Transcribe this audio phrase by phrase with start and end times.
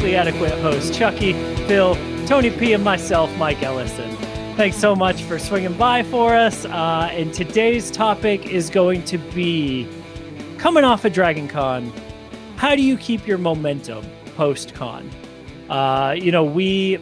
[0.00, 1.34] perfectly adequate hosts, Chucky,
[1.66, 1.94] Phil,
[2.26, 4.16] Tony P, and myself, Mike Ellison.
[4.56, 6.64] Thanks so much for swinging by for us.
[6.64, 9.86] Uh, and today's topic is going to be
[10.56, 11.92] coming off of Dragon Con.
[12.56, 14.02] How do you keep your momentum
[14.36, 15.10] post con?
[15.68, 16.98] Uh, you know, we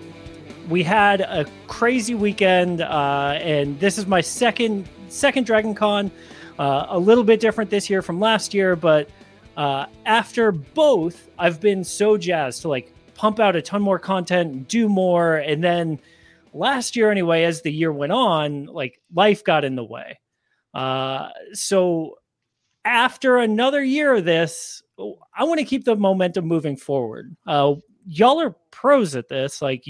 [0.68, 6.10] we had a crazy weekend, uh, and this is my second second Dragon Con.
[6.58, 9.08] Uh, a little bit different this year from last year, but
[9.56, 14.68] uh, after both, I've been so jazzed to like pump out a ton more content,
[14.68, 15.98] do more, and then
[16.52, 20.18] last year anyway, as the year went on, like life got in the way.
[20.74, 22.18] Uh, so
[22.84, 24.82] after another year of this,
[25.34, 27.36] I want to keep the momentum moving forward.
[27.46, 27.74] Uh,
[28.06, 29.60] y'all are pros at this.
[29.60, 29.84] Like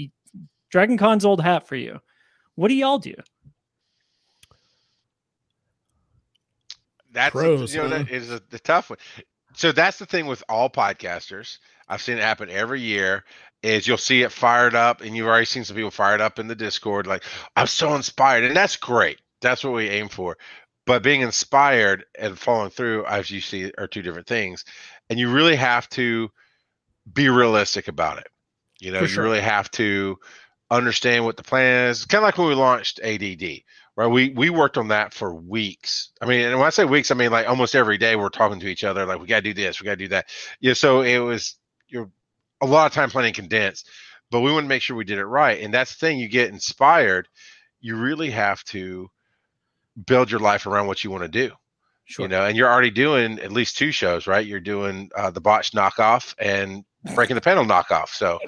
[0.69, 1.99] Dragon Con's old hat for you.
[2.55, 3.13] What do y'all do?
[7.11, 8.99] That's Pros, a, you know, that is a, the tough one.
[9.57, 11.57] So that's the thing with all podcasters.
[11.89, 13.25] I've seen it happen every year.
[13.63, 16.47] Is you'll see it fired up, and you've already seen some people fired up in
[16.47, 17.23] the Discord, like
[17.55, 19.19] I'm so inspired, and that's great.
[19.41, 20.37] That's what we aim for.
[20.85, 24.63] But being inspired and following through, as you see, are two different things,
[25.09, 26.29] and you really have to
[27.11, 28.27] be realistic about it.
[28.79, 29.23] You know, sure.
[29.23, 30.19] you really have to
[30.69, 32.05] understand what the plan is.
[32.05, 33.61] Kind of like when we launched ADD,
[33.95, 34.07] right?
[34.07, 36.11] We we worked on that for weeks.
[36.21, 38.59] I mean, and when I say weeks, I mean like almost every day we're talking
[38.59, 40.27] to each other, like we got to do this, we got to do that.
[40.59, 41.55] Yeah, so it was
[41.87, 42.09] you're
[42.61, 43.89] a lot of time planning condensed,
[44.31, 45.61] but we want to make sure we did it right.
[45.61, 47.27] And that's the thing, you get inspired.
[47.79, 49.09] You really have to
[50.05, 51.51] build your life around what you want to do.
[52.05, 52.23] Sure.
[52.23, 54.45] You know, and you're already doing at least two shows, right?
[54.45, 58.09] You're doing uh, the botch knockoff and breaking the panel knockoff.
[58.09, 58.39] So,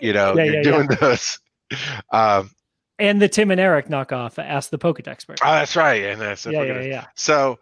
[0.00, 0.96] you know, yeah, you're yeah, doing yeah.
[0.96, 1.38] those.
[2.10, 2.50] Um,
[2.98, 5.38] and the Tim and Eric knockoff, Ask the Pokedex expert.
[5.44, 6.04] Oh, that's right.
[6.04, 7.04] And that's yeah, yeah, yeah.
[7.14, 7.58] So,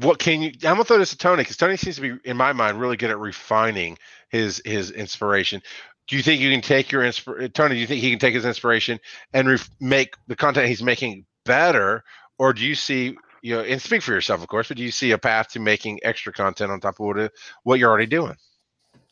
[0.00, 0.50] what can you?
[0.62, 2.96] I'm gonna throw this to Tony because Tony seems to be, in my mind, really
[2.96, 3.96] good at refining
[4.28, 5.62] his his inspiration.
[6.08, 7.74] Do you think you can take your inspiration, Tony?
[7.74, 9.00] Do you think he can take his inspiration
[9.32, 12.04] and ref- make the content he's making better,
[12.38, 13.62] or do you see you know?
[13.62, 16.32] And speak for yourself, of course, but do you see a path to making extra
[16.32, 18.36] content on top of what what you're already doing?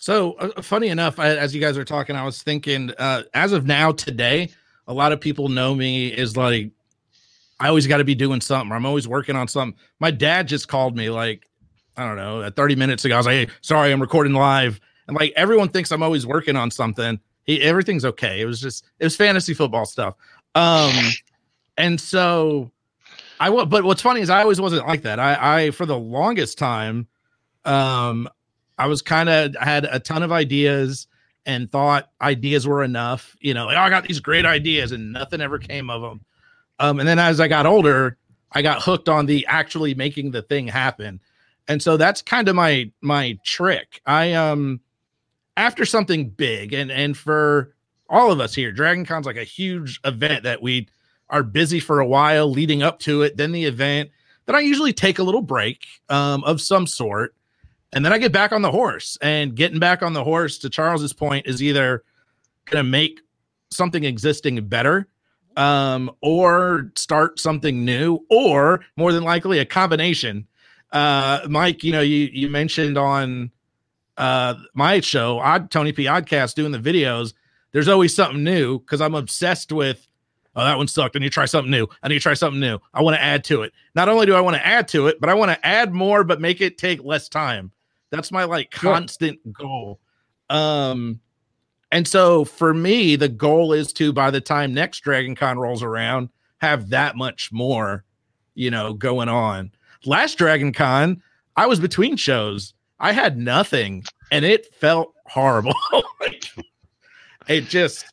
[0.04, 3.53] So uh, funny enough, I, as you guys are talking, I was thinking, uh, as
[3.53, 4.50] of now, today,
[4.87, 6.72] a lot of people know me is like,
[7.59, 8.70] I always got to be doing something.
[8.70, 9.81] I'm always working on something.
[10.00, 11.48] My dad just called me like,
[11.97, 13.15] I don't know, 30 minutes ago.
[13.15, 14.78] I was like, hey, sorry, I'm recording live.
[15.09, 17.19] And like everyone thinks I'm always working on something.
[17.44, 18.42] He, everything's okay.
[18.42, 20.16] It was just, it was fantasy football stuff.
[20.54, 20.92] Um,
[21.78, 22.71] and so
[23.41, 25.19] I but what's funny is I always wasn't like that.
[25.19, 27.09] I, I, for the longest time,
[27.65, 28.28] um,
[28.78, 31.06] I was kind of had a ton of ideas
[31.46, 33.36] and thought ideas were enough.
[33.40, 36.20] You know, like, oh, I got these great ideas and nothing ever came of them.
[36.78, 38.16] Um, and then as I got older,
[38.52, 41.20] I got hooked on the actually making the thing happen.
[41.68, 44.00] And so that's kind of my my trick.
[44.06, 44.80] I um
[45.56, 47.74] after something big and and for
[48.08, 50.88] all of us here, Dragon Con's like a huge event that we
[51.30, 54.10] are busy for a while leading up to it, then the event.
[54.46, 57.34] Then I usually take a little break um, of some sort
[57.94, 59.16] and then I get back on the horse.
[59.22, 62.05] And getting back on the horse, to Charles's point, is either
[62.66, 63.21] going to make
[63.71, 65.09] something existing better
[65.56, 70.47] um, or start something new, or more than likely a combination.
[70.93, 73.50] Uh, Mike, you know, you you mentioned on
[74.16, 76.04] uh, my show, Odd Tony P.
[76.04, 77.34] Oddcast, doing the videos.
[77.72, 80.06] There's always something new because I'm obsessed with.
[80.56, 81.16] Oh, that one sucked.
[81.16, 81.88] I need to try something new.
[82.03, 82.78] I need to try something new.
[82.93, 83.72] I want to add to it.
[83.97, 86.22] Not only do I want to add to it, but I want to add more,
[86.22, 87.72] but make it take less time.
[88.14, 89.52] That's my like constant sure.
[89.52, 90.00] goal.
[90.48, 91.20] Um,
[91.91, 95.82] and so for me, the goal is to by the time next Dragon Con rolls
[95.82, 98.04] around, have that much more,
[98.54, 99.72] you know, going on.
[100.04, 101.22] Last Dragon Con,
[101.56, 102.74] I was between shows.
[103.00, 105.74] I had nothing, and it felt horrible.
[107.48, 108.06] it just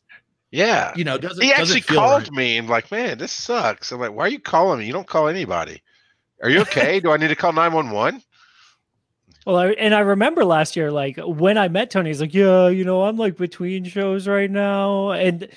[0.50, 2.32] yeah, you know, doesn't he actually doesn't called right.
[2.32, 3.92] me and like, man, this sucks.
[3.92, 4.86] I'm like, why are you calling me?
[4.86, 5.82] You don't call anybody.
[6.42, 7.00] Are you okay?
[7.00, 8.22] Do I need to call 911?
[9.46, 12.68] Well, I, and I remember last year, like when I met Tony, he's like, "Yeah,
[12.68, 15.48] you know, I'm like between shows right now," and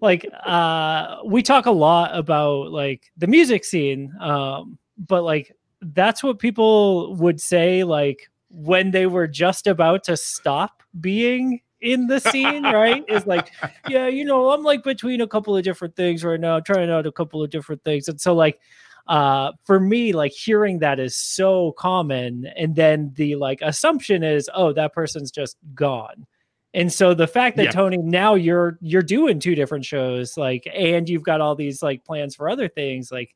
[0.00, 5.52] like uh, we talk a lot about like the music scene, um, but like
[5.82, 12.06] that's what people would say, like when they were just about to stop being in
[12.06, 13.04] the scene, right?
[13.08, 13.50] Is like,
[13.88, 17.04] yeah, you know, I'm like between a couple of different things right now, trying out
[17.06, 18.60] a couple of different things, and so like
[19.06, 24.48] uh for me like hearing that is so common and then the like assumption is
[24.54, 26.26] oh that person's just gone
[26.72, 27.70] and so the fact that yeah.
[27.70, 32.02] tony now you're you're doing two different shows like and you've got all these like
[32.04, 33.34] plans for other things like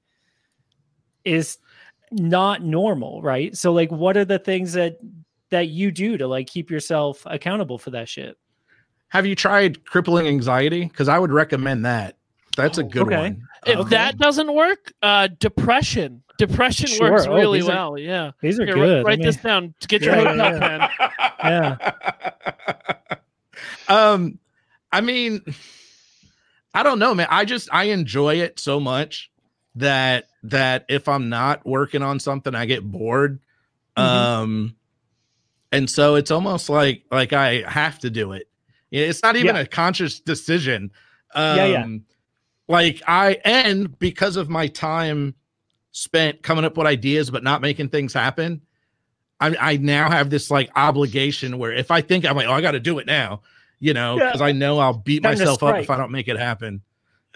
[1.25, 1.59] is
[2.11, 4.99] not normal right so like what are the things that
[5.51, 8.37] that you do to like keep yourself accountable for that shit.
[9.09, 10.85] Have you tried crippling anxiety?
[10.85, 12.17] Because I would recommend that.
[12.59, 13.17] That's a good Okay.
[13.17, 13.43] one.
[13.67, 13.91] If Okay.
[13.91, 16.23] that doesn't work, uh, depression.
[16.39, 17.13] Depression Sure.
[17.13, 17.99] works Oh, really these are- well.
[17.99, 18.31] yeah.
[18.41, 19.05] These are Here, write- good.
[19.07, 19.75] Write, I this down.
[19.81, 21.79] to Get your Yeah, hotel yeah, pen.
[21.89, 23.13] yeah.
[23.89, 24.39] um,
[24.93, 25.43] I mean,
[26.75, 27.27] I don't know, man.
[27.31, 29.31] I just I enjoy it so much
[29.77, 33.41] that that if I'm not working on something, I get bored.
[33.97, 34.03] Mhm.
[34.03, 34.77] Um,
[35.73, 38.49] and so it's almost like like I have to do it.
[38.91, 39.63] It's not even Yeah.
[39.63, 40.91] a conscious decision.
[41.35, 41.87] Um, Yeah, yeah.
[42.69, 45.35] Like I and because of my time
[45.91, 48.61] spent coming up with ideas but not making things happen,
[49.41, 52.61] I, I now have this like obligation where if I think I'm like, oh, I
[52.61, 53.41] got to do it now,
[53.81, 54.27] you know, Yeah.
[54.27, 55.91] because I know I'll beat Time myself up if.
[55.91, 56.83] I don't make it happen.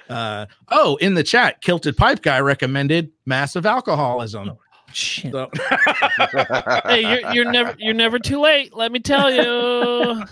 [0.09, 4.59] Uh, oh, in the chat, Kilted Pipe Guy recommended massive alcoholism.
[4.93, 5.33] Shit.
[5.33, 5.49] So,
[6.85, 8.77] hey, you're, you're never you're never too late.
[8.77, 10.23] Let me tell you.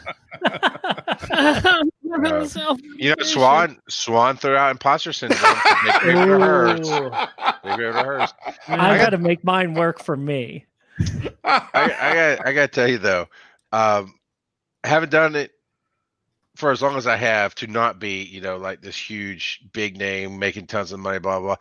[2.96, 5.40] You know, Swan Swan threw out imposter syndrome.
[5.40, 6.90] to make room for hers.
[6.90, 7.10] Ooh.
[7.68, 8.20] Make room for.
[8.20, 8.28] I
[8.68, 10.66] I got got- to make mine work for me.
[11.44, 13.26] I, I got I got to tell you though,
[13.72, 14.14] um,
[14.84, 15.50] I haven't done it
[16.56, 19.96] for as long as I have to not be, you know, like this huge big
[19.96, 21.56] name making tons of money, blah blah.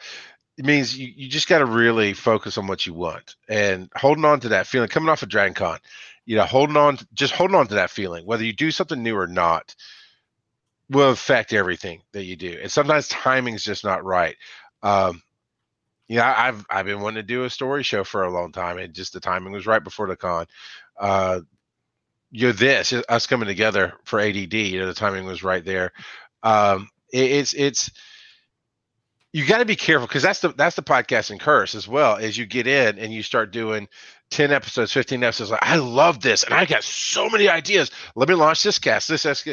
[0.57, 4.25] It means you, you just got to really focus on what you want and holding
[4.25, 4.89] on to that feeling.
[4.89, 5.79] Coming off of Dragon Con,
[6.25, 9.15] you know, holding on, just holding on to that feeling, whether you do something new
[9.17, 9.73] or not,
[10.89, 12.57] will affect everything that you do.
[12.61, 14.35] And sometimes timing's just not right.
[14.81, 15.21] Um,
[16.07, 18.93] yeah, I've I've been wanting to do a story show for a long time, and
[18.93, 20.47] just the timing was right before the con.
[20.99, 21.41] Uh,
[22.31, 24.53] you're this us coming together for ADD.
[24.53, 25.91] You know, the timing was right there.
[26.41, 27.91] Um, it, it's it's
[29.31, 32.15] you got to be careful because that's the that's the podcasting curse as well.
[32.15, 33.87] As you get in and you start doing
[34.31, 37.91] ten episodes, fifteen episodes, like I love this, and I got so many ideas.
[38.15, 39.47] Let me launch this cast, this, this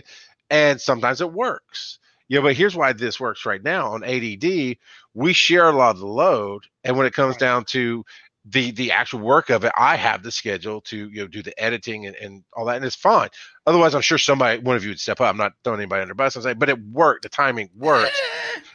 [0.50, 1.98] and sometimes it works.
[2.28, 4.76] Yeah, but here's why this works right now on ADD.
[5.14, 8.04] We share a lot of the load, and when it comes down to
[8.48, 11.58] the the actual work of it, I have the schedule to you know do the
[11.62, 13.28] editing and, and all that, and it's fine.
[13.66, 15.30] Otherwise, I'm sure somebody, one of you would step up.
[15.30, 16.36] I'm not throwing anybody under the bus.
[16.36, 17.22] I'm saying, but it worked.
[17.22, 18.12] The timing worked.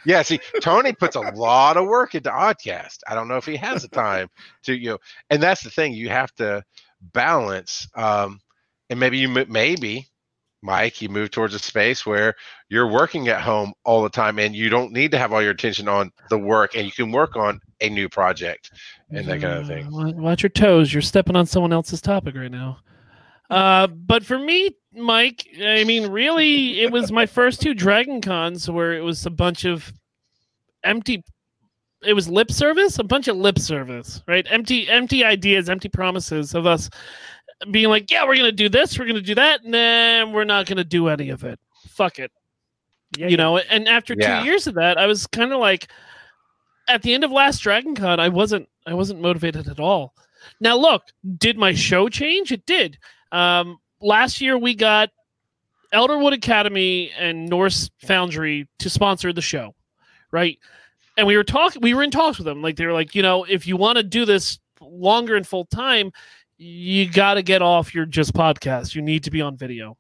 [0.03, 2.99] Yeah, see, Tony puts a lot of work into Oddcast.
[3.07, 4.29] I don't know if he has the time
[4.63, 4.97] to you know,
[5.29, 5.93] and that's the thing.
[5.93, 6.63] You have to
[7.01, 7.87] balance.
[7.95, 8.41] Um,
[8.89, 10.07] and maybe you maybe
[10.61, 12.35] Mike, you move towards a space where
[12.69, 15.51] you're working at home all the time and you don't need to have all your
[15.51, 18.71] attention on the work and you can work on a new project
[19.09, 19.89] and that kind of thing.
[20.21, 20.93] Watch your toes.
[20.93, 22.77] You're stepping on someone else's topic right now.
[23.49, 28.69] Uh, but for me, Mike, I mean, really, it was my first two Dragon Cons
[28.69, 29.91] where it was a bunch of
[30.83, 31.23] empty.
[32.03, 34.47] It was lip service, a bunch of lip service, right?
[34.49, 36.89] Empty, empty ideas, empty promises of us
[37.69, 40.65] being like, "Yeah, we're gonna do this, we're gonna do that," and then we're not
[40.65, 41.59] gonna do any of it.
[41.89, 42.31] Fuck it.
[43.17, 44.39] Yeah, you know and after Yeah.
[44.39, 45.89] two years of that i was kind of like
[46.87, 50.13] at the end of last dragon con i wasn't i wasn't motivated at all.
[50.61, 51.03] Now look
[51.37, 52.53] did my show change?
[52.53, 52.97] It did.
[53.33, 55.09] Um last year we got
[55.93, 59.75] elderwood academy and norse foundry to sponsor the show
[60.31, 60.57] right?
[61.17, 62.61] And we were talking we were in talks with them.
[62.61, 65.65] Like they were like you know if you want to do this longer and full
[65.65, 66.13] time
[66.63, 69.97] you got to get off your just podcast you need to be on video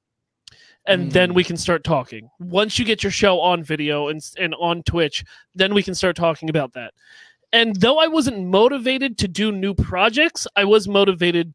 [0.87, 1.47] and then we mm.
[1.47, 2.29] can start talking.
[2.39, 6.15] Once you get your show on video and and on Twitch, then we can start
[6.15, 6.93] talking about that.
[7.53, 11.53] And though I wasn't motivated to do new projects, I was motivated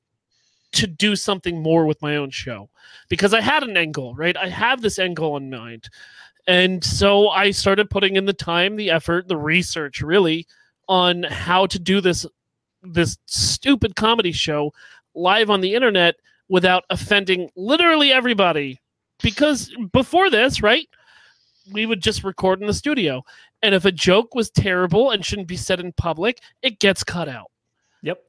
[0.72, 2.68] to do something more with my own show
[3.08, 4.36] because I had an end goal, right?
[4.36, 5.88] I have this end goal in mind.
[6.46, 10.46] And so I started putting in the time, the effort, the research really
[10.88, 12.26] on how to do this
[12.82, 14.72] this stupid comedy show
[15.16, 16.16] live on the internet
[16.48, 18.80] without offending literally everybody
[19.22, 20.88] because before this, right,
[21.72, 23.24] we would just record in the studio.
[23.62, 27.28] And if a joke was terrible and shouldn't be said in public, it gets cut
[27.28, 27.50] out.
[28.02, 28.22] Yep.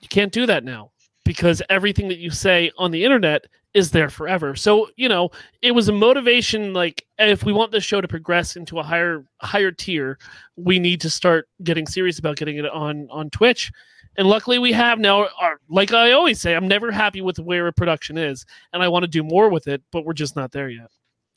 [0.00, 0.90] You can't do that now
[1.24, 4.54] because everything that you say on the internet is there forever.
[4.54, 5.30] So, you know,
[5.62, 9.24] it was a motivation like if we want this show to progress into a higher
[9.40, 10.18] higher tier,
[10.56, 13.72] we need to start getting serious about getting it on on Twitch.
[14.16, 17.66] And luckily we have now our, like I always say, I'm never happy with where
[17.66, 20.52] a production is and I want to do more with it, but we're just not
[20.52, 20.90] there yet.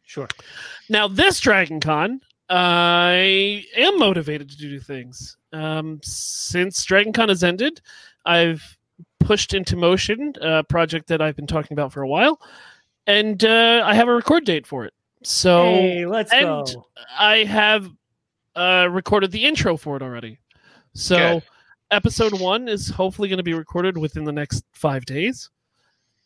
[0.04, 0.28] Sure.
[0.90, 5.38] Now, this Dragon Con, I am motivated to do things.
[5.52, 7.82] Um, since Dragon Con has ended,
[8.26, 8.78] I've
[9.20, 12.40] pushed into motion a project that I've been talking about for a while,
[13.06, 14.94] and uh, I have a record date for it.
[15.24, 16.88] So hey, let's and go.
[17.20, 17.90] I have
[18.56, 20.40] uh, recorded the intro for it already.
[20.94, 21.44] So Good.
[21.92, 25.50] Episode one is hopefully going to be recorded within the next five days,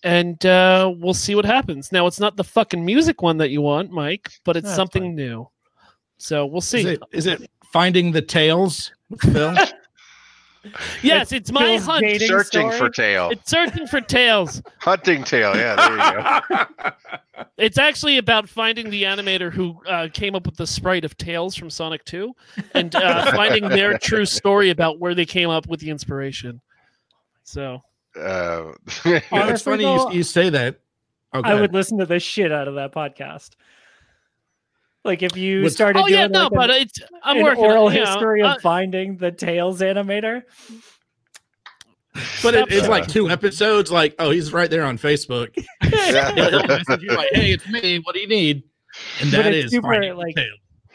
[0.03, 1.91] and uh, we'll see what happens.
[1.91, 5.03] Now, it's not the fucking music one that you want, Mike, but it's That's something
[5.03, 5.15] fine.
[5.15, 5.50] new.
[6.18, 6.80] So we'll see.
[6.80, 9.56] Is it, is it finding the tails, Phil?
[11.01, 12.01] yes, it's my Phil's hunt.
[12.01, 12.77] dating Searching story?
[12.77, 13.30] for tail.
[13.32, 14.62] It's searching for tails.
[14.80, 15.56] Hunting tail.
[15.56, 16.91] Yeah, there you go.
[17.58, 21.56] It's actually about finding the animator who uh, came up with the sprite of Tails
[21.56, 22.34] from Sonic 2
[22.75, 26.62] and uh, finding their true story about where they came up with the inspiration.
[27.44, 27.82] So,
[28.15, 28.74] Uh,
[29.06, 30.80] You it's funny though, you, you say that.
[31.34, 31.50] Okay.
[31.50, 33.51] I would listen to the shit out of that podcast.
[35.03, 37.43] Like if you What's- started oh yeah, doing no, like but an, it's I'm an
[37.43, 40.43] working oral on, you know, history uh, of finding the Tails animator.
[42.43, 43.91] but it, it's like two episodes.
[43.91, 45.50] Like, oh, he's right there on Facebook.
[45.91, 46.31] yeah.
[47.00, 48.00] He'll like, hey, it's me.
[48.00, 48.63] What do you need?
[49.22, 50.46] And But that it's is super, like- tail.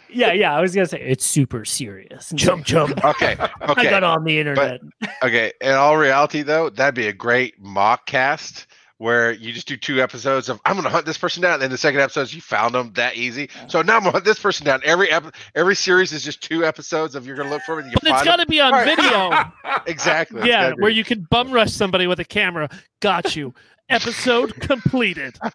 [0.09, 0.57] Yeah, yeah.
[0.57, 2.31] I was gonna say it's super serious.
[2.37, 3.05] Jump, jump.
[3.05, 3.33] Okay.
[3.33, 3.89] okay.
[3.89, 4.81] I got on the internet.
[5.23, 5.53] Okay.
[5.61, 8.67] In all reality, though, that'd be a great mock cast
[8.99, 11.63] where you just do two episodes of I'm going to hunt this person down, and
[11.63, 13.51] then the second episode is you found them that easy.
[13.69, 14.81] So now I'm going to hunt this person down.
[14.85, 17.85] Every ep- every series is just two episodes of you're going to look for them.
[17.85, 18.97] And you But it's find got to be on Right.
[18.97, 19.45] video.
[19.87, 20.49] exactly.
[20.49, 22.69] Yeah, be- where you can bum rush somebody with a camera.
[23.01, 23.55] Got you.
[23.89, 25.39] Episode completed.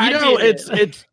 [0.00, 0.78] You know, it's it.
[0.78, 1.04] it's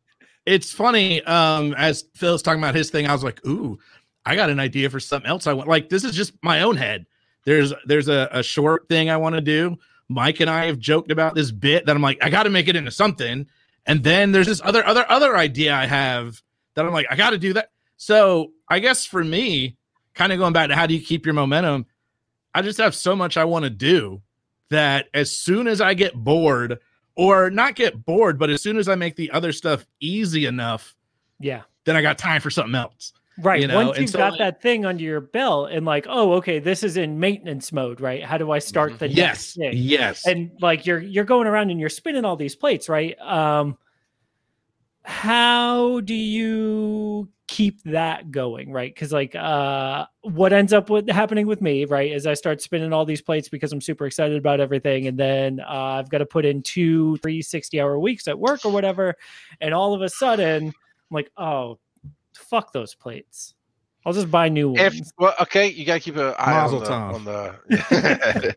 [0.46, 1.22] it's funny.
[1.24, 3.80] Um, as Phil's talking about his thing, I was like, ooh,
[4.26, 5.48] I got an idea for something else.
[5.48, 7.06] I want like this is just my own head.
[7.46, 9.78] There's there's a, a short thing I want to do.
[10.10, 12.68] Mike and I have joked about this bit that I'm like, I got to make
[12.68, 13.48] it into something.
[13.86, 16.42] And then there's this other other other idea I have
[16.76, 17.72] that I'm like, I got to do that.
[17.98, 19.78] So I guess for me,
[20.14, 21.86] kind of going back to how do you keep your momentum,
[22.54, 24.22] I just have so much I want to do
[24.70, 26.80] that as soon as I get bored,
[27.16, 30.96] or not get bored, but as soon as I make the other stuff easy enough,
[31.40, 31.62] yeah.
[31.86, 33.14] then I got time for something else.
[33.40, 33.62] Right.
[33.62, 36.34] you know, Once you've so, got like- that thing under your belt and like, oh,
[36.34, 38.24] okay, this is in maintenance mode, right?
[38.24, 39.72] How do I start the Yes, next thing?
[39.76, 40.28] yes.
[40.28, 43.18] And like you're you're going around and you're spinning all these plates, right?
[43.20, 43.78] Um
[45.06, 48.94] how do you keep that going, right?
[48.94, 52.94] Because like uh what ends up with happening with me, right, is I start spinning
[52.94, 56.26] all these plates because I'm super excited about everything, and then uh, I've got to
[56.26, 59.16] put in two, three 60 hour weeks at work or whatever,
[59.60, 60.74] and all of a sudden I'm
[61.12, 61.80] like, oh,
[62.38, 63.56] fuck those plates.
[64.06, 64.82] I'll just buy new ones.
[64.82, 68.56] If well, okay, you got to keep an eye Mazel on the, on the.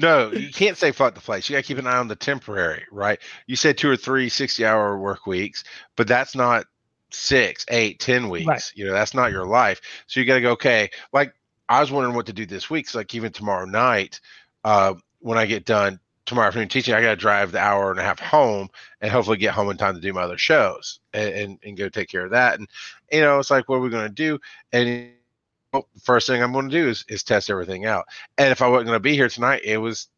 [0.00, 1.48] no, you can't say fuck the place.
[1.48, 3.20] You got to keep an eye on the temporary, right?
[3.46, 5.62] You said two or three 60 hour work weeks,
[5.96, 6.66] but that's not
[7.10, 8.46] six, eight, ten weeks.
[8.46, 8.72] Right.
[8.74, 9.80] You know, that's not your life.
[10.08, 11.32] So you got to go, okay, like
[11.68, 12.88] I was wondering what to do this week.
[12.88, 14.20] So like even tomorrow night,
[14.64, 18.00] uh, when I get done tomorrow afternoon teaching, I got to drive the hour and
[18.00, 18.68] a half home
[19.00, 21.88] and hopefully get home in time to do my other shows and, and, and go
[21.88, 22.58] take care of that.
[22.58, 22.68] And,
[23.10, 24.38] you know, it's like, what are we going to do?
[24.72, 25.10] And
[25.72, 28.04] oh, well, first thing I'm going to do is, is test everything out.
[28.38, 30.08] And if I wasn't going to be here tonight, it was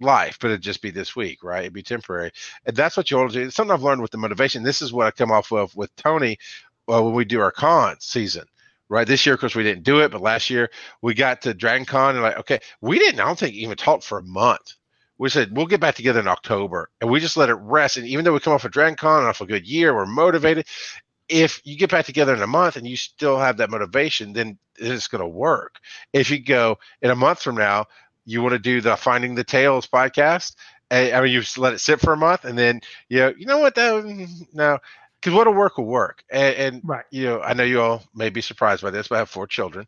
[0.00, 1.62] life, but it'd just be this week, right?
[1.62, 2.30] It'd be temporary.
[2.64, 3.46] And that's what you want to do.
[3.46, 4.62] It's something I've learned with the motivation.
[4.62, 6.38] This is what I come off of with Tony
[6.86, 8.44] well, when we do our con season.
[8.88, 10.70] Right this year, of course, we didn't do it, but last year
[11.02, 13.18] we got to Dragon Con and like, okay, we didn't.
[13.18, 14.74] I don't think even talk for a month
[15.18, 17.96] we said we'll get back together in October, and we just let it rest.
[17.96, 20.06] And even though we come off a Dragon Con and off a good year, we're
[20.06, 20.66] motivated.
[21.28, 24.58] If you get back together in a month and you still have that motivation, then
[24.76, 25.76] it's going to work.
[26.12, 27.86] If you go in a month from now,
[28.24, 30.54] you want to do the Finding the Tails podcast.
[30.90, 33.34] And, I mean, you just let it sit for a month, and then you know,
[33.36, 33.74] you know what?
[33.74, 34.78] That mm, no,
[35.20, 36.22] because what'll work will work.
[36.30, 37.04] And, and Right.
[37.10, 39.46] you know, I know you all may be surprised by this, but I have four
[39.46, 39.86] children,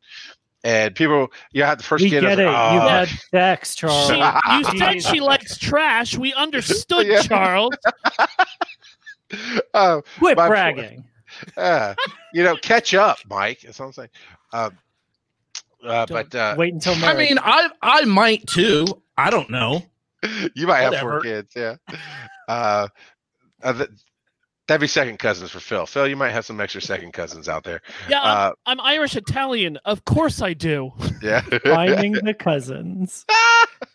[0.64, 2.24] and people, you had the first We kid.
[2.24, 2.46] I get it.
[2.46, 4.08] like, You've "Oh, had sex, Charles.
[4.08, 6.16] She, you said she likes trash.
[6.18, 7.22] We understood, Yeah.
[7.22, 7.74] Charles.
[9.74, 11.04] oh, Quit bragging.
[11.56, 11.94] uh,
[12.32, 13.60] you know, catch up, Mike.
[13.60, 14.08] That's what I'm saying.
[14.52, 14.78] Um,
[15.84, 18.86] uh, but uh, Wait until I mean, I I might too.
[19.16, 19.82] I don't know.
[20.54, 21.76] you might have four kids, yeah.
[22.48, 22.88] Uh,
[23.62, 23.90] uh, th-
[24.68, 25.86] that'd be second cousins for Phil.
[25.86, 27.80] Phil, you might have some extra second cousins out there.
[28.08, 29.78] Yeah, I'm, Uh, I'm Irish Italian.
[29.84, 30.92] Of course I do.
[31.22, 31.40] yeah.
[31.64, 33.24] finding the cousins.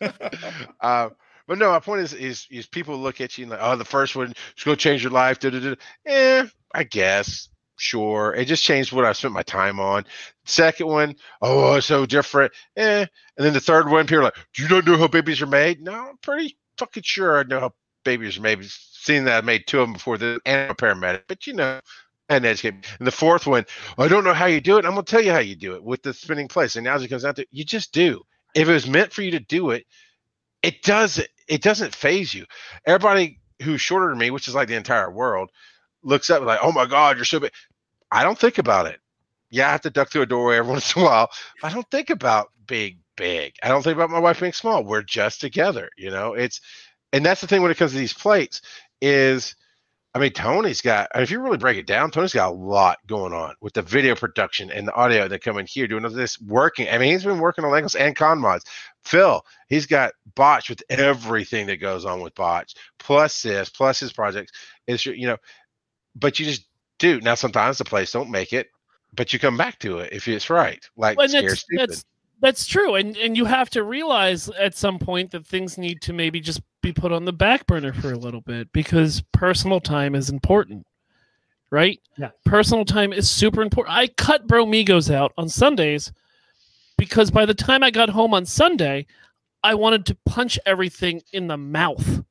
[0.80, 1.08] uh,
[1.46, 3.84] but no, my point is, is, is people look at you and like, oh, the
[3.84, 5.38] first one is going to change your life.
[5.38, 5.74] Da, da, da.
[6.06, 8.34] Eh, I guess, sure.
[8.34, 10.04] It just changed what I spent my time on.
[10.44, 12.52] Second one, oh, it's so different.
[12.76, 13.06] Eh.
[13.36, 15.46] And then the third one, people are like, do you not know how babies are
[15.46, 15.80] made?
[15.82, 18.64] No, I'm pretty fucking sure I know how babies are made.
[19.04, 21.80] Seeing that I made two of them before the and a paramedic, but you know.
[22.30, 22.86] And educate.
[22.98, 23.66] And the fourth one,
[23.98, 24.86] I don't know how you do it.
[24.86, 26.74] I'm gonna tell you how you do it with the spinning place.
[26.74, 28.22] And now as it comes out to you just do.
[28.54, 29.84] If it was meant for you to do it,
[30.62, 32.46] it does it doesn't phase you.
[32.86, 35.50] Everybody who's shorter than me, which is like the entire world,
[36.02, 37.52] looks up like, oh my God, you're so big.
[38.10, 39.00] I don't think about it.
[39.50, 41.30] Yeah, I have to duck through a doorway every once in a while.
[41.62, 43.54] I don't think about being big.
[43.62, 44.82] I don't think about my wife being small.
[44.82, 46.32] We're just together, you know.
[46.32, 46.62] It's
[47.12, 48.60] and that's the thing when it comes to these plates
[49.00, 49.54] is
[50.14, 53.32] I mean, Tony's got, if you really break it down, Tony's got a lot going
[53.32, 56.40] on with the video production and the audio that come in here doing all this
[56.40, 56.88] working.
[56.88, 58.64] I mean, he's been working on angles and con mods.
[59.02, 64.12] Phil, he's got botch with everything that goes on with botch, plus this, plus his
[64.12, 64.52] projects.
[64.86, 65.36] It's, you know,
[66.14, 66.68] but you just
[67.00, 67.20] do.
[67.20, 68.68] Now, sometimes the plays don't make it,
[69.16, 70.88] but you come back to it if it's right.
[70.96, 72.04] Like, Well, that's, that's
[72.40, 76.12] that's true, and and you have to realize at some point that things need to
[76.12, 80.14] maybe just be put on the back burner for a little bit because personal time
[80.14, 80.86] is important,
[81.70, 81.98] right?
[82.18, 82.30] Yeah.
[82.44, 83.96] personal time is super important.
[83.96, 86.12] I cut Bromigos out on Sundays
[86.98, 89.06] because by the time I got home on Sunday,
[89.62, 92.22] I wanted to punch everything in the mouth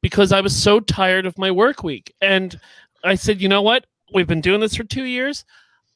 [0.00, 2.58] because I was so tired of my work week, and
[3.04, 3.84] I said, you know what?
[4.14, 5.44] We've been doing this for two years.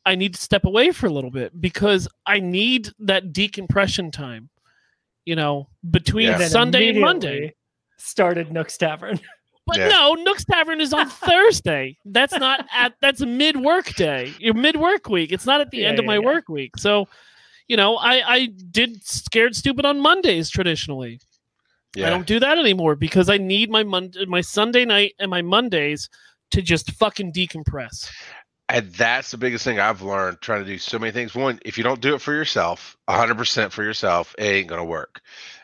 [0.04, 4.50] I need to step away for a little bit because I need that decompression time.
[5.24, 6.46] You know, between Yeah.
[6.46, 7.54] Sunday and Monday.
[7.98, 9.20] Immediately Started Nook's Tavern.
[9.68, 9.88] But Yeah.
[9.88, 11.98] no, Nook's Tavern is on Thursday.
[12.04, 14.32] That's not at that's a mid work day.
[14.38, 15.32] Your mid work week.
[15.32, 16.20] It's not at the Yeah, end of yeah, my yeah.
[16.20, 16.76] work week.
[16.76, 17.08] So,
[17.66, 21.18] you know, I I did scared stupid on Mondays traditionally.
[21.96, 25.42] I don't do that anymore because I need my Mon- my Sunday night and my
[25.42, 26.08] Mondays
[26.52, 28.08] to just fucking decompress.
[28.68, 31.34] And that's the biggest thing I've learned trying to do so many things.
[31.34, 34.84] One, if you don't do it for yourself, 100% for yourself, it ain't going to
[34.84, 35.20] work.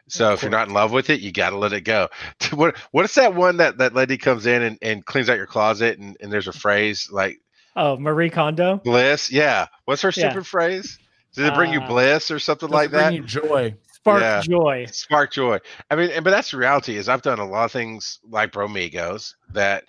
[0.09, 2.09] So if you're not in love with it, you got to let it go.
[2.53, 5.47] What what is that one that that lady comes in and, and cleans out your
[5.47, 7.41] closet and, and there's a phrase like
[7.77, 8.77] Oh, Marie Kondo.
[8.85, 9.31] bliss?
[9.33, 9.67] Yeah.
[9.87, 10.29] What's her Yeah.
[10.31, 10.99] stupid phrase?
[11.35, 13.15] Does it bring you Uh, bliss or something Does like it bring that?
[13.15, 13.75] you joy.
[13.93, 14.41] Spark Yeah.
[14.43, 14.87] joy.
[14.91, 15.59] Spark joy.
[15.91, 18.53] I mean, and- but that's the reality is I've done a lot of things like
[18.53, 19.85] Bromigos that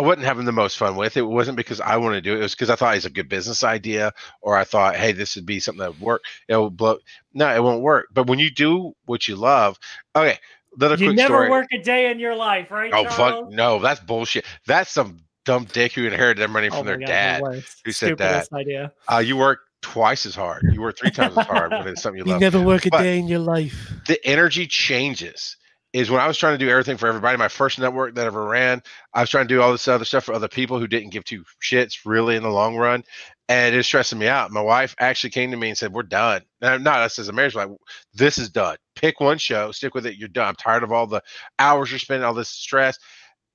[0.00, 1.16] I wasn't having the most fun with.
[1.18, 2.38] It wasn't because I wanted to do it.
[2.38, 5.36] It was because I thought it's a good business idea, or I thought, hey, this
[5.36, 6.22] would be something that would work.
[6.48, 6.98] It'll blow.
[7.34, 8.06] No, it won't work.
[8.12, 9.78] But when you do what you love,
[10.16, 10.38] okay.
[10.76, 11.50] Another You quick never story.
[11.50, 12.92] work a day in your life, right?
[12.94, 13.16] oh Charles?
[13.16, 14.44] fuck, no, that's bullshit.
[14.66, 17.42] That's some dumb dick who inherited their money Oh from my their God, dad.
[17.42, 17.80] worst.
[17.84, 18.44] who said that.
[18.46, 18.92] Stupidest idea.
[19.12, 20.62] Uh, you work twice as hard.
[20.72, 22.36] You work three times as hard when it's something you love.
[22.36, 23.92] You never work a But- day in your life.
[24.06, 25.56] the energy changes
[25.92, 27.36] is when I was trying to do everything for everybody.
[27.36, 30.24] My first network that ever ran, I was trying to do all this other stuff
[30.24, 33.02] for other people who didn't give two shits really in the long run,
[33.48, 34.52] and it was stressing me out.
[34.52, 37.32] My wife actually came to me and said, "We're done." Now, not us as a
[37.32, 37.68] marriage, like
[38.14, 38.76] this is done.
[38.94, 40.16] Pick one show, stick with it.
[40.16, 40.48] You're done.
[40.48, 41.22] I'm tired of all the
[41.58, 42.98] hours you're spending, all this stress.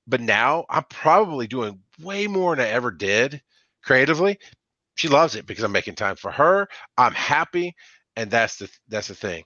[0.06, 3.42] But now I'm probably doing way more than I ever did
[3.82, 4.38] creatively.
[4.94, 6.68] She loves it because I'm making time for her.
[6.98, 7.74] I'm happy,
[8.14, 9.44] and that's the that's the thing.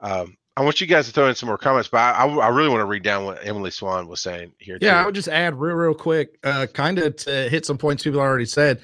[0.00, 2.68] Um, I want you guys to throw in some more comments, but I, I, really
[2.68, 4.76] want to read down what Emily Swan was saying here.
[4.80, 8.02] Yeah, I would just add real, real quick, uh, kind of to hit some points
[8.02, 8.80] people already said.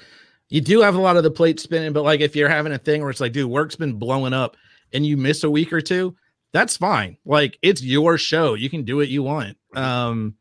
[0.47, 2.77] You do have a lot of the plate spinning, but like if you're having a
[2.77, 4.55] thing where it's like, dude, work's been blowing up
[4.93, 6.15] and you miss a week or two,
[6.53, 7.17] that's fine.
[7.25, 8.53] Like it's your show.
[8.53, 9.57] You can do what you want.
[9.75, 10.35] Um,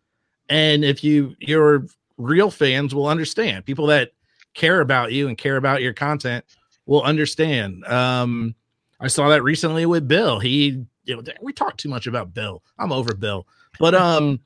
[0.49, 4.12] and if you your real fans will understand, people that
[4.55, 6.44] care about you and care about your content
[6.87, 7.85] will understand.
[7.87, 8.55] Um,
[9.01, 10.38] I saw that recently with Bill.
[10.38, 12.62] He, you know, we talk too much about Bill.
[12.79, 13.47] I'm over Bill,
[13.79, 14.40] but um,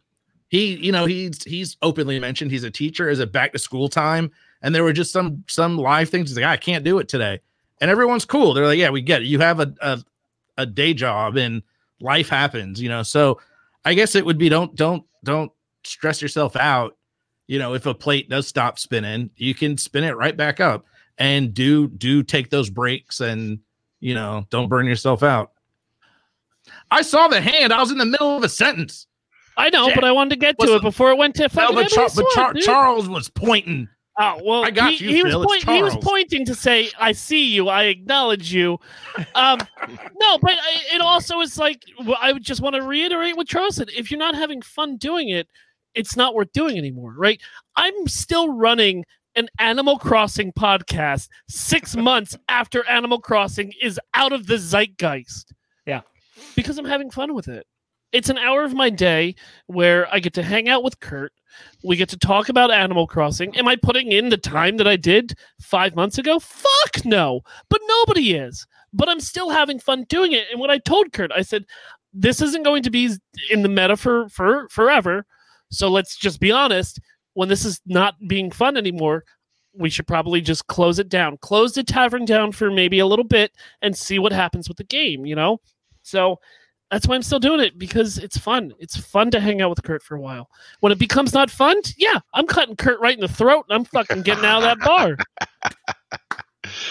[0.49, 3.09] he, you know, he's he's openly mentioned he's a teacher.
[3.09, 4.31] Is it back to school time?
[4.63, 6.31] And there were just some some live things.
[6.31, 7.41] He's like, I can't do it today,
[7.81, 8.55] and everyone's cool.
[8.55, 9.27] They're like, yeah, we get it.
[9.27, 10.03] You have a a,
[10.57, 11.63] a day job and
[12.01, 13.03] life happens, you know.
[13.03, 13.41] So
[13.85, 15.53] I guess it would be don't don't don't
[15.85, 16.97] stress yourself out.
[17.47, 20.85] You know, if a plate does stop spinning, you can spin it right back up
[21.19, 23.59] and do do take those breaks and
[24.01, 25.53] you know don't burn yourself out.
[26.91, 27.73] I saw the hand.
[27.73, 29.07] I was in the middle of a sentence.
[29.57, 31.75] I know, but I wanted to get to it before it went to No, fucking
[31.75, 32.55] but, Char- but Char-.
[32.55, 33.89] Charles was pointing.
[34.21, 35.45] Oh well, I got he, you, he was Phil.
[35.45, 37.69] Point, he was pointing to say, "I see you.
[37.69, 38.79] I acknowledge you."
[39.37, 39.59] Um,
[40.21, 41.85] no, but I, it also is like
[42.21, 43.91] I would just want to reiterate what Charles said.
[43.97, 45.49] If you're not having fun doing it,
[45.95, 47.41] it's not worth doing anymore, right?
[47.77, 49.05] I'm still running
[49.37, 55.53] an Animal Crossing podcast six months after Animal Crossing is out of the zeitgeist.
[56.57, 57.67] Because I'm having fun with it.
[58.13, 59.35] It's an hour of my day
[59.67, 61.33] where I get to hang out with Kurt.
[61.85, 63.55] We get to talk about Animal Crossing.
[63.57, 66.39] Am I putting in the time that I did five months ago?
[66.39, 67.43] Fuck no.
[67.69, 68.67] But nobody is.
[68.93, 70.47] But I'm still having fun doing it.
[70.51, 71.65] And what I told Kurt, I said,
[72.15, 73.11] this isn't going to be
[73.51, 75.27] in the meta for, for forever.
[75.71, 77.01] So let's just be honest.
[77.35, 79.25] When this is not being fun anymore,
[79.75, 81.37] we should probably just close it down.
[81.39, 84.85] Close the tavern down for maybe a little bit and see what happens with the
[84.85, 85.61] game, you know?
[86.09, 86.41] So
[86.91, 88.73] that's why I'm still doing it because it's fun.
[88.79, 90.49] It's fun to hang out with Kurt for a while.
[90.81, 93.85] When it becomes not fun, yeah, I'm cutting Kurt right in the throat and I'm
[93.85, 95.17] fucking getting out of that bar.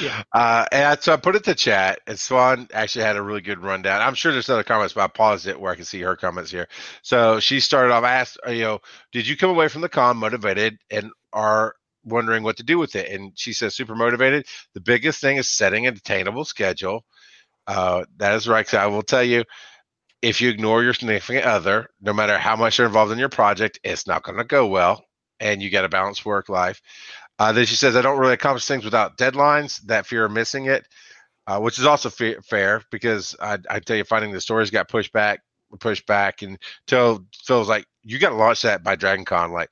[0.02, 0.24] Yeah.
[0.34, 3.60] Uh, and so I put it to chat, and Swan actually had a really good
[3.60, 4.02] rundown.
[4.02, 6.52] I'm sure there's other comments, but I paused it where I can see her comments
[6.52, 6.68] here.
[7.02, 8.80] So she started off, I asked, you know,
[9.12, 12.96] did you come away from the con motivated and are wondering what to do with
[12.96, 13.12] it?
[13.12, 14.48] And she says, super motivated.
[14.74, 17.06] The biggest thing is setting an attainable schedule.
[17.68, 18.68] Uh, that is right.
[18.68, 19.44] So I will tell you,
[20.22, 23.80] if you ignore your significant other, no matter how much they're involved in your project,
[23.84, 25.04] it's not going to go well.
[25.40, 26.82] And you got to balance work life.
[27.40, 30.66] Uh, then she says, I don't really accomplish things without deadlines, that fear of missing
[30.66, 30.88] it,
[31.46, 34.90] uh, which is also fa- fair because I, I tell you, finding the stories got
[34.90, 35.42] pushed back,
[35.80, 39.52] pushed back until Phil's like, you got to launch that by Dragon Con.
[39.52, 39.70] Like,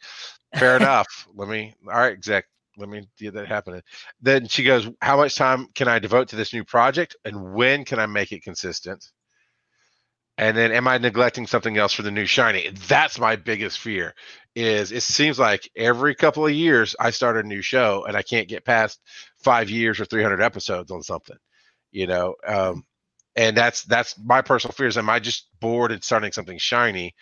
[0.55, 1.27] fair enough.
[1.33, 2.45] Let me, all right, exec,
[2.77, 3.81] let me get that happening.
[4.21, 7.85] Then she goes, How much time can I devote to this new project and when
[7.85, 9.05] can I make it consistent?
[10.37, 12.69] And then am I neglecting something else for the new shiny?
[12.87, 14.13] That's my biggest fear
[14.53, 18.21] is it seems like every couple of years I start a new show and I
[18.21, 18.99] can't get past
[19.43, 21.37] five years or 300 episodes on something,
[21.91, 22.35] you know?
[22.45, 22.85] Um,
[23.37, 27.15] and that's, that's my personal fear is Am I just bored and starting something shiny?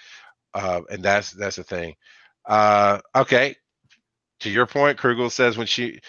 [0.53, 1.95] Uh, and that's, that's the thing.
[2.45, 3.55] Uh, okay.
[4.43, 5.99] To your point, Krugel says when she,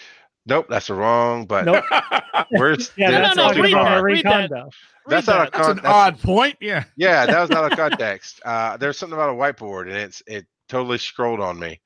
[0.45, 1.83] nope, that's the wrong, but Nope.
[2.49, 4.49] where's, Yeah, No, that's no, no, talking read that, Marie read that.
[5.07, 5.53] That's Read not a that.
[5.53, 6.57] That's an that's- odd point.
[6.61, 6.83] Yeah.
[6.97, 8.41] Yeah, that was not a context.
[8.45, 11.79] Uh, there's something about a whiteboard, and it's it totally scrolled on me.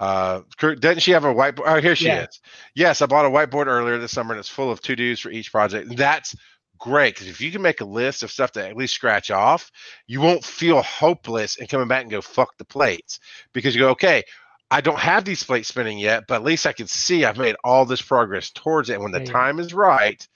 [0.00, 1.64] Uh, Kr- doesn't she have a whiteboard?
[1.66, 2.22] Oh, here she Yeah.
[2.24, 2.40] is.
[2.74, 5.30] Yes, I bought a whiteboard earlier this summer, and it's full of to dos for
[5.30, 5.94] each project.
[5.96, 6.34] That's
[6.78, 9.70] great because if you can make a list of stuff to at least scratch off,
[10.06, 13.18] you won't feel hopeless and coming back and go fuck the plates
[13.52, 14.22] because you go okay.
[14.70, 17.56] I don't have these plates spinning yet, but at least I can see I've made
[17.64, 18.94] all this progress towards it.
[18.94, 20.26] And when the There time is right,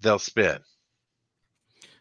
[0.00, 0.58] they'll spin.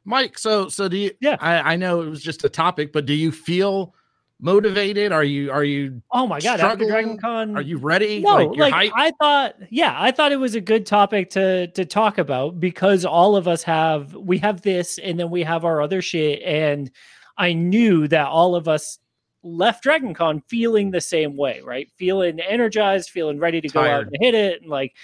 [0.06, 1.38] Mike, so so do you Yeah.
[1.40, 3.94] I, I know it was just a topic, but do you feel
[4.40, 5.12] motivated?
[5.12, 8.20] Are you are you Oh my god, after Dragon Con are you ready?
[8.20, 8.92] No, like your like hype?
[8.96, 13.06] I thought, yeah, I thought it was a good topic to to talk about because
[13.06, 16.92] all of us have we have this and then we have our other shit, and
[17.38, 19.00] I knew that all of us
[19.44, 21.92] left Dragon Con feeling the same way, right?
[21.98, 24.96] Feeling energized, feeling ready to go out and hit it, and like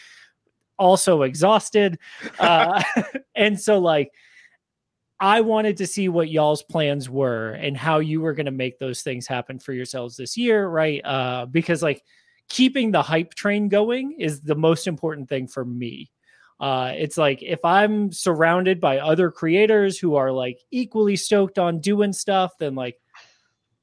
[0.77, 1.99] also exhausted.
[2.39, 2.81] Uh,
[3.35, 4.11] and so like
[5.19, 8.79] I wanted to see what y'all's plans were and how you were going to make
[8.79, 11.01] those things happen for yourselves this year, right?
[11.03, 12.01] Uh, because like
[12.47, 16.09] keeping the hype train going is the most important thing for me.
[16.59, 21.79] Uh, it's like if I'm surrounded by other creators who are like equally stoked on
[21.79, 22.97] doing stuff, then like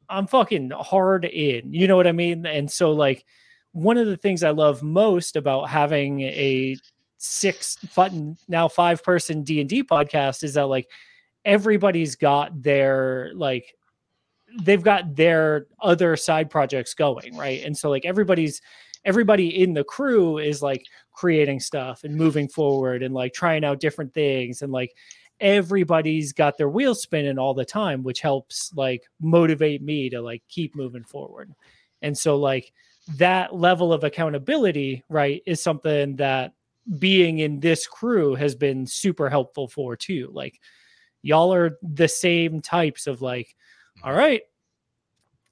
[0.08, 1.72] I'm fucking hard in.
[1.72, 2.46] You know what I mean?
[2.46, 3.24] And so like
[3.72, 6.76] one of the things I love most about having a
[7.18, 10.88] six button now five person D&D podcast is that like
[11.44, 13.74] everybody's got their like
[14.62, 17.62] they've got their other side projects going, right?
[17.64, 18.60] And so like everybody's
[19.04, 23.80] everybody in the crew is like creating stuff and moving forward and like trying out
[23.80, 24.92] different things and like
[25.40, 30.42] everybody's got their wheels spinning all the time which helps like motivate me to like
[30.48, 31.52] keep moving forward.
[32.02, 32.72] And so like
[33.16, 36.52] that level of accountability right is something that
[36.98, 40.30] being in this crew has been super helpful for too.
[40.32, 40.60] Like
[41.22, 43.56] y'all are the same types of like
[44.04, 44.42] all right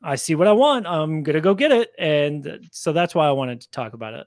[0.02, 1.90] i see what i want i'm gonna go get it.
[1.98, 4.26] And so that's why i wanted to talk about it.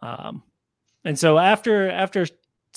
[0.00, 0.42] Um
[1.04, 2.26] and so after after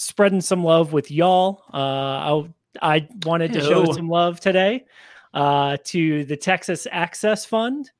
[0.01, 4.83] spreading some love with y'all uh i i wanted to show some love today
[5.33, 7.91] uh to the texas access fund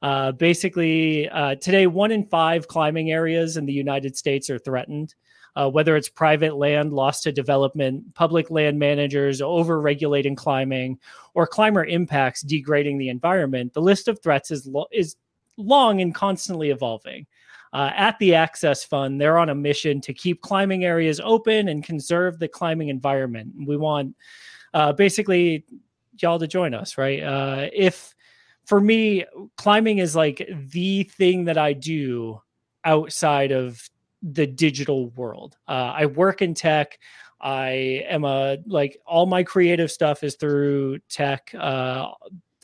[0.00, 5.14] uh, basically, uh, today, one in five climbing areas in the United States are threatened.
[5.56, 10.96] Uh, whether it's private land lost to development, public land managers over regulating climbing,
[11.34, 15.16] or climber impacts degrading the environment, the list of threats is, lo- is
[15.56, 17.26] long and constantly evolving.
[17.72, 21.84] Uh, at the Access Fund, they're on a mission to keep climbing areas open and
[21.84, 23.52] conserve the climbing environment.
[23.66, 24.16] We want
[24.74, 25.64] uh, basically
[26.18, 27.22] y'all to join us, right?
[27.22, 28.14] Uh, if
[28.66, 29.24] for me,
[29.56, 32.40] climbing is like the thing that I do
[32.84, 33.88] outside of
[34.22, 35.56] the digital world.
[35.66, 36.98] Uh, I work in tech.
[37.40, 41.54] I am a like all my creative stuff is through tech.
[41.58, 42.08] Uh,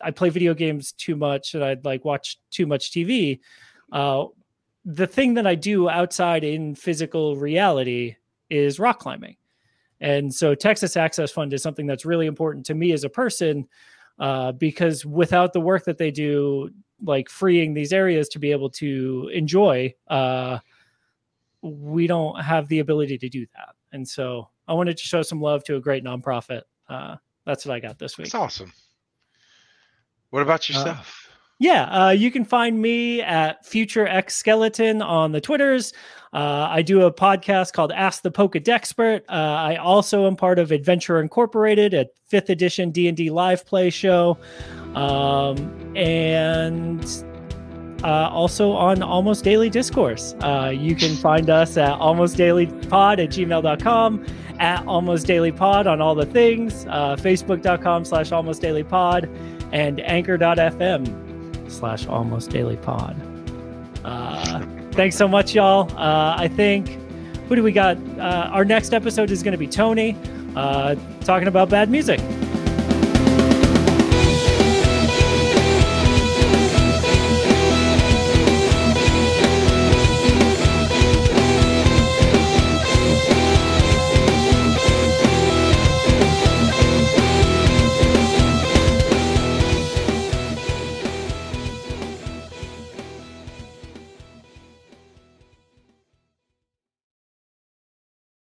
[0.02, 3.40] I play video games too much and I'd like watch too much TV.
[3.92, 4.26] Uh,
[4.84, 8.16] the thing that I do outside in physical reality
[8.50, 9.36] is rock climbing.
[10.00, 13.66] And so Texas Access Fund is something that's really important to me as a person
[14.18, 16.70] uh, because without the work that they do,
[17.02, 20.58] like freeing these areas to be able to enjoy, uh,
[21.62, 23.74] we don't have the ability to do that.
[23.92, 26.62] And so I wanted to show some love to a great nonprofit.
[26.88, 27.16] Uh,
[27.46, 28.26] that's what I got this week.
[28.26, 28.72] That's awesome.
[30.30, 31.23] What about Uh, yourself?
[31.58, 35.92] Yeah, uh, you can find me at Future X Skeleton on the Twitters.
[36.32, 39.20] Uh, I do a podcast called Ask the Pokedexpert.
[39.28, 43.64] Uh, I also am part of Adventure Incorporated, a fifth edition D and D live
[43.64, 44.36] play show,
[44.96, 45.56] um,
[45.96, 47.24] and
[48.02, 50.34] uh, also on Almost Daily Discourse.
[50.40, 54.26] Uh, you can find us at almostdailypod at gmail.com,
[54.58, 59.30] at Almost Daily Pod on all the things, uh, facebook.com slash almost daily pod,
[59.72, 61.23] and anchor.fm
[61.74, 63.16] slash almost daily pod.
[64.04, 65.90] Uh, thanks so much, y'all.
[65.96, 66.98] Uh, I think,
[67.48, 67.96] who do we got?
[68.18, 70.16] Uh, our next episode is going to be Tony
[70.56, 72.20] uh, talking about bad music.